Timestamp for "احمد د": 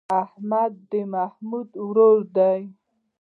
0.21-0.93